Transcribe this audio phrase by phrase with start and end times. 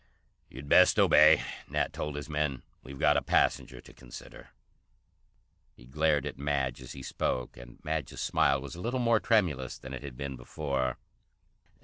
[0.49, 2.63] "You'd best obey," Nat told his men.
[2.81, 4.49] "We've got a passenger to consider."
[5.75, 9.77] He glared at Madge as he spoke, and Madge's smile was a little more tremulous
[9.77, 10.97] than it had been before.